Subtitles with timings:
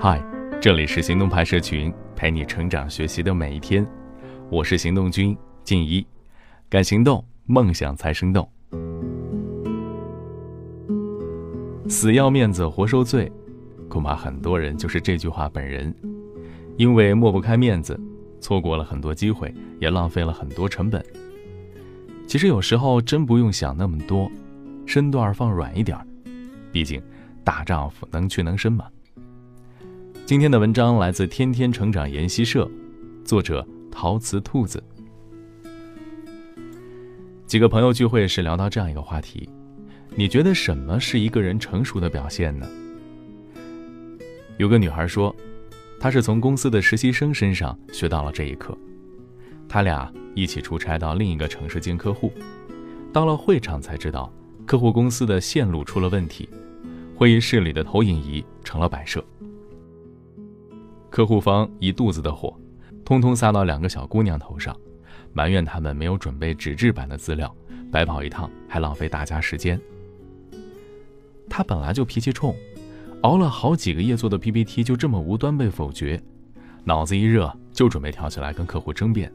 [0.00, 0.24] 嗨，
[0.58, 3.86] 这里是行动派社群，陪你成长学习的每一天。
[4.50, 6.06] 我是行动君静一，
[6.66, 8.48] 敢行动，梦想才生动。
[11.90, 13.30] 死要面子活受罪，
[13.86, 15.94] 恐怕很多人就是这句话本人。
[16.78, 18.00] 因为抹不开面子，
[18.40, 21.04] 错过了很多机会，也浪费了很多成本。
[22.26, 24.30] 其实有时候真不用想那么多，
[24.86, 25.98] 身段放软一点
[26.72, 27.02] 毕竟
[27.44, 28.86] 大丈夫能屈能伸嘛。
[30.26, 32.68] 今天的文章来自天天成长研习社，
[33.24, 34.82] 作者陶瓷兔子。
[37.46, 39.48] 几个朋友聚会时聊到这样一个话题：
[40.16, 42.68] 你觉得什么是一个人成熟的表现呢？
[44.56, 45.32] 有个女孩说，
[46.00, 48.76] 她是从公司的实习生身上学到了这一课。
[49.68, 52.32] 他俩一起出差到另一个城市见客户，
[53.12, 54.32] 到了会场才知道，
[54.66, 56.48] 客户公司的线路出了问题，
[57.14, 59.24] 会议室里的投影仪成了摆设。
[61.16, 62.54] 客户方一肚子的火，
[63.02, 64.76] 通通撒到两个小姑娘头上，
[65.32, 67.56] 埋怨他们没有准备纸质版的资料，
[67.90, 69.80] 白跑一趟还浪费大家时间。
[71.48, 72.54] 他本来就脾气冲，
[73.22, 76.22] 熬了好几个夜做的 PPT 就这么无端被否决，
[76.84, 79.32] 脑子一热就准备跳起来跟客户争辩。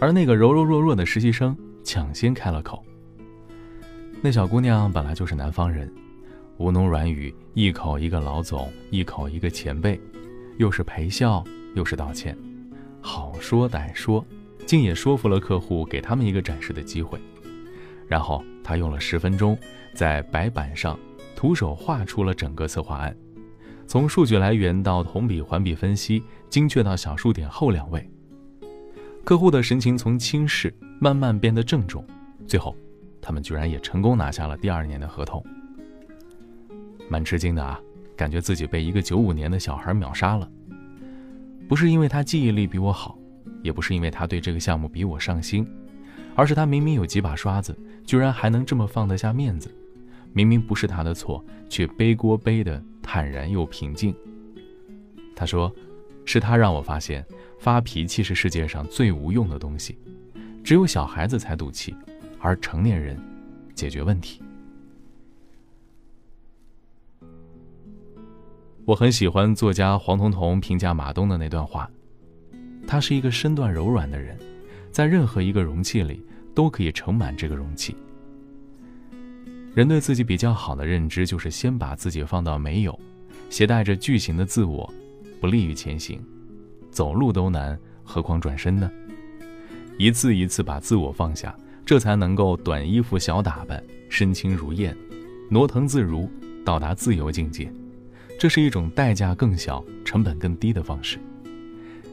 [0.00, 2.82] 而那个柔柔弱弱的实习生抢先开了口。
[4.20, 5.88] 那小姑娘本来就是南方人，
[6.56, 10.00] 吴侬软语，一口一个老总，一口一个前辈。
[10.58, 12.36] 又是陪笑，又是道歉，
[13.00, 14.24] 好说歹说，
[14.66, 17.20] 竟也说服了客户，给他们一个展示的机会。
[18.08, 19.58] 然后他用了十分钟，
[19.92, 20.98] 在白板上
[21.34, 23.16] 徒手画出了整个策划案，
[23.86, 28.08] 从数据来源到同比环比分析，精确到小数点后两位。
[29.24, 32.06] 客户的神情从轻视慢慢变得郑重，
[32.46, 32.74] 最后，
[33.20, 35.44] 他们居然也成功拿下了第二年的合同。
[37.08, 37.80] 蛮吃惊的啊！
[38.16, 40.50] 感觉自己被一个九五年的小孩秒杀了，
[41.68, 43.18] 不是因为他记忆力比我好，
[43.62, 45.68] 也不是因为他对这个项目比我上心，
[46.34, 49.70] 而是他明明有几把刷子，居然还能这么放得下面子，
[50.32, 54.14] 明明不是他的错，却背锅背的坦然又平静。
[55.34, 55.70] 他说
[56.24, 57.22] ：“是他让我发现，
[57.58, 59.98] 发脾气是世界上最无用的东西，
[60.64, 61.94] 只有小孩子才赌气，
[62.40, 63.22] 而成年人
[63.74, 64.40] 解决问题。”
[68.86, 71.90] 我很喜欢作家黄彤彤评价马东的那段话，
[72.86, 74.38] 他是一个身段柔软的人，
[74.92, 76.24] 在任何一个容器里
[76.54, 77.96] 都可以盛满这个容器。
[79.74, 82.96] 人对自己比较好的认知就是先把自己放到没有，
[83.50, 84.88] 携带着巨型的自我，
[85.40, 86.24] 不利于前行，
[86.88, 88.88] 走路都难，何况转身呢？
[89.98, 91.52] 一次一次把自我放下，
[91.84, 94.96] 这才能够短衣服小打扮，身轻如燕，
[95.50, 96.30] 挪腾自如，
[96.64, 97.68] 到达自由境界。
[98.38, 101.18] 这是一种代价更小、成本更低的方式。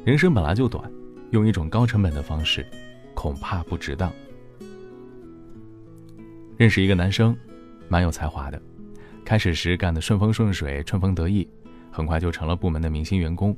[0.06, 0.90] 人生本来就短，
[1.32, 2.66] 用一种高成本的方式，
[3.14, 4.12] 恐怕不值当。
[6.56, 7.36] 认识一个男生，
[7.90, 8.62] 蛮有才华的，
[9.26, 11.46] 开始时干得顺风顺水、春风得意，
[11.92, 13.56] 很快就成了部门的明星员工。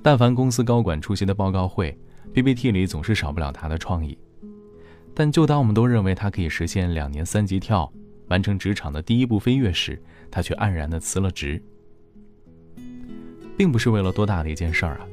[0.00, 1.98] 但凡公司高管出席的报告会
[2.32, 4.16] ，PPT 里总是少不了他的创意。
[5.14, 7.92] 但就当我们都认为他可以实现两年三级跳，
[8.28, 10.00] 完成职场的第一步飞跃时，
[10.30, 11.60] 他却黯然地辞了职。
[13.58, 15.06] 并不是为了多大的一件事儿啊，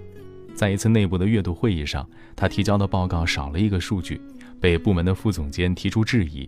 [0.53, 4.22] 在一次内部的月度会议上，他提交的报告少了一个数据，
[4.61, 6.47] 被部门的副总监提出质疑。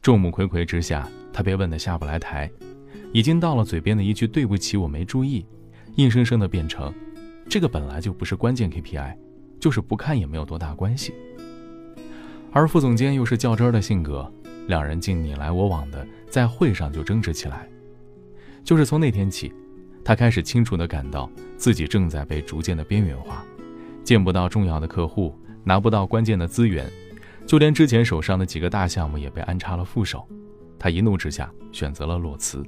[0.00, 2.48] 众目睽睽之下，他被问得下不来台，
[3.12, 5.44] 已经到了嘴边的一句“对不起，我没注意”，
[5.96, 6.94] 硬生生的变成
[7.50, 9.16] “这个本来就不是关键 KPI，
[9.58, 11.12] 就是不看也没有多大关系”。
[12.52, 14.32] 而副总监又是较真的性格，
[14.68, 17.68] 两人竟你来我往的在会上就争执起来。
[18.62, 19.52] 就是从那天起。
[20.04, 23.42] 他开始清楚地感到自己正在被逐渐的边缘化，
[24.04, 25.34] 见不到重要的客户，
[25.64, 26.86] 拿不到关键的资源，
[27.46, 30.28] 就连之前手上的几个大项目也被安插了副手。
[30.78, 32.62] 他一怒之下选择了裸辞。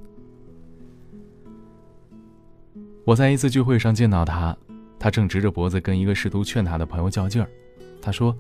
[3.04, 4.56] 我在一次聚会上见到他，
[4.98, 7.48] 他正直着脖子跟一个试图劝他的朋友较劲儿。
[8.00, 8.34] 他说：“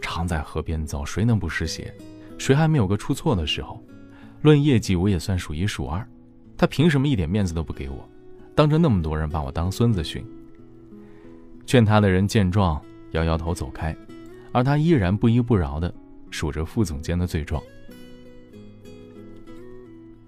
[0.00, 1.92] 常在河边走，谁能不湿鞋？
[2.38, 3.82] 谁还没有个出错的时候？
[4.42, 6.06] 论业绩，我也算数一数二，
[6.56, 8.08] 他凭什么一点面子都不给我？”
[8.58, 10.20] 当着那么多人把我当孙子训，
[11.64, 12.82] 劝他的人见状
[13.12, 13.96] 摇摇头走开，
[14.50, 15.94] 而他依然不依不饶的
[16.28, 17.62] 数着副总监的罪状。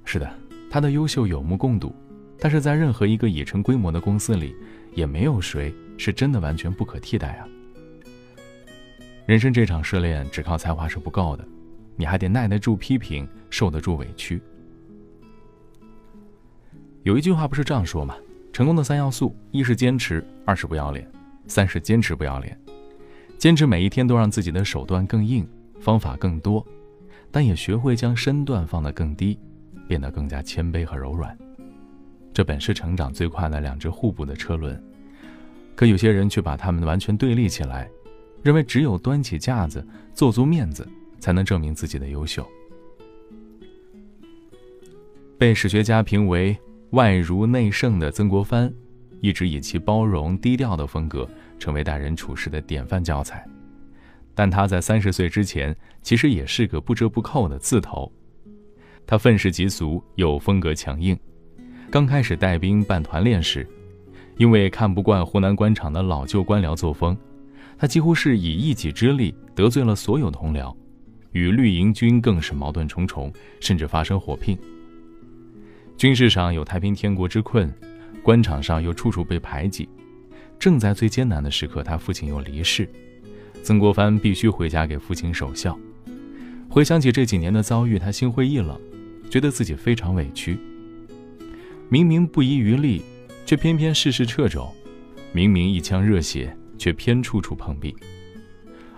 [0.05, 0.33] 是的，
[0.71, 1.93] 他的优秀有目共睹，
[2.39, 4.55] 但是在任何一个已成规模的公司里，
[4.95, 7.49] 也没有谁是真的完全不可替代啊。
[9.27, 11.45] 人生这场试炼，只靠才华是不够的，
[11.97, 14.41] 你还得耐得住批评，受得住委屈。
[17.03, 18.15] 有一句话不是这样说吗？
[18.53, 21.11] 成功的三要素：一是坚持，二是不要脸，
[21.47, 22.59] 三是坚持不要脸。
[23.39, 25.49] 坚持每一天都让自己的手段更硬，
[25.81, 26.65] 方法更多，
[27.31, 29.39] 但也学会将身段放得更低，
[29.89, 31.37] 变得更加谦卑和柔软。
[32.35, 34.79] 这本是成长最快的两只互补的车轮，
[35.75, 37.89] 可有些人却把它们完全对立起来，
[38.43, 39.83] 认为只有端起架子，
[40.13, 40.87] 做足面子，
[41.19, 42.47] 才能证明自己的优秀。
[45.39, 46.55] 被史学家评为
[46.91, 48.73] 外儒内圣的曾国藩，
[49.21, 51.29] 一直以其包容低调的风格。
[51.61, 53.47] 成为待人处事的典范教材，
[54.35, 58.11] 但他在三十岁之前其实也是个不折不扣的刺头。
[59.07, 61.15] 他愤世嫉俗又风格强硬。
[61.91, 63.69] 刚开始带兵办团练时，
[64.39, 67.15] 因为看不惯湖南官场的老旧官僚作风，
[67.77, 70.75] 他几乎是以一己之力得罪了所有同僚，
[71.33, 74.59] 与绿营军更是矛盾重重，甚至发生火拼。
[76.01, 77.71] 军事上有太平天国之困，
[78.23, 79.87] 官场上又处处被排挤。
[80.59, 82.89] 正在最艰难的时刻，他父亲又离世，
[83.63, 85.79] 曾国藩必须回家给父亲守孝。
[86.71, 88.81] 回想起这几年的遭遇，他心灰意冷，
[89.29, 90.59] 觉得自己非常委屈。
[91.91, 93.03] 明明不遗余力，
[93.45, 94.73] 却偏偏事事掣肘；
[95.35, 97.95] 明明一腔热血，却偏处处碰壁。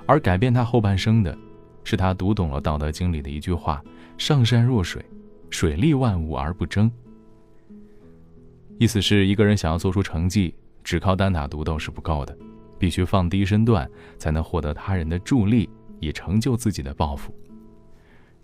[0.06, 1.36] 而改变他后半生的，
[1.82, 3.82] 是他读懂了《道德经》里的一句话
[4.16, 5.04] ：“上善若水，
[5.52, 6.90] 水利万物而不争。”
[8.78, 10.52] 意思是一个人想要做出成绩。
[10.84, 12.36] 只靠单打独斗是不够的，
[12.76, 13.88] 必须放低身段，
[14.18, 15.70] 才能获得他人的助力，
[16.00, 17.32] 以成就自己的抱负。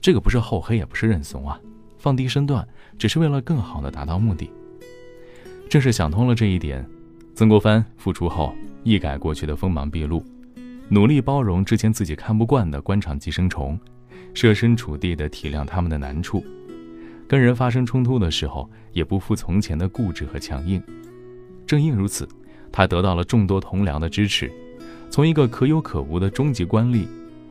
[0.01, 1.61] 这个不是厚黑，也不是认怂啊，
[1.99, 2.65] 放低身段
[2.97, 4.49] 只是为了更好的达到目的。
[5.69, 6.89] 正是想通了这一点，
[7.35, 10.25] 曾国藩复出后一改过去的锋芒毕露，
[10.89, 13.77] 努力包容之前自己看不惯的官场寄生虫，
[14.33, 16.45] 设身处地的体谅他们的难处，
[17.29, 20.83] 跟人发生冲突的时候也不复从前的固执和强硬。
[21.67, 22.27] 正因如此，
[22.73, 24.51] 他得到了众多同僚的支持，
[25.11, 27.07] 从一个可有可无的中级官吏，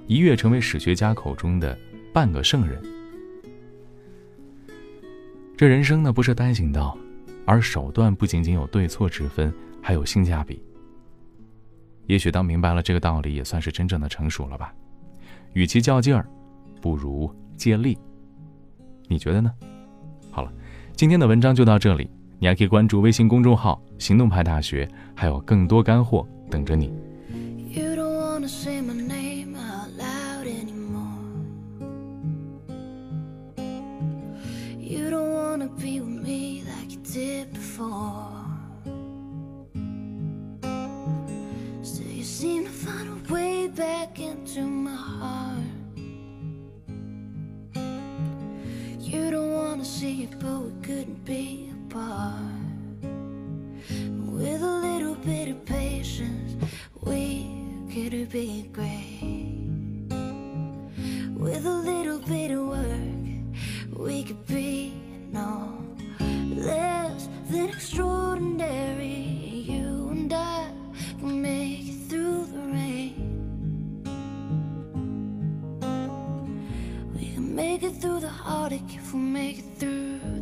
[0.07, 1.77] 一跃成为史学家口中的
[2.11, 2.81] 半个圣人。
[5.55, 6.97] 这人生呢，不是单行道，
[7.45, 10.59] 而手段不仅仅有对错之分，还有性价比。
[12.07, 14.73] 也许当明白了这个道理，也算是真正的成熟了吧。
[15.53, 16.27] 与其较劲儿，
[16.81, 17.97] 不如借力。
[19.07, 19.51] 你觉得呢？
[20.31, 20.51] 好了，
[20.95, 22.09] 今天的文章就到这里。
[22.39, 26.93] 你还可以关注微信公众号“行动派大学”，还有更多干货等着你。
[61.37, 64.93] With a little bit of work, we could be
[65.31, 65.77] no
[66.55, 69.65] less than extraordinary.
[69.69, 70.69] You and I
[71.19, 74.03] can make it through the rain.
[77.15, 80.36] We can make it through the heartache if we make it through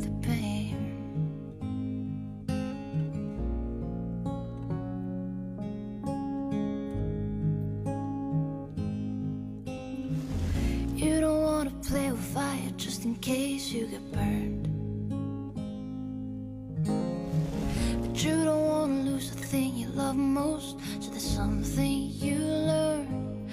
[20.35, 22.37] most, so there's something you
[22.71, 23.47] learn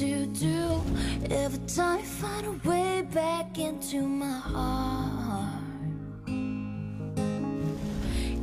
[0.00, 0.82] to do.
[1.30, 5.62] Every time you find a way back into my heart.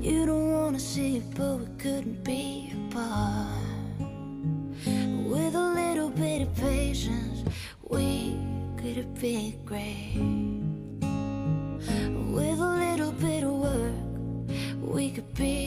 [0.07, 3.99] You don't wanna see it, but we couldn't be apart.
[5.31, 7.39] With a little bit of patience,
[7.89, 8.37] we
[8.77, 10.51] could have been great.
[15.41, 15.60] Darling,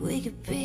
[0.00, 0.57] We could be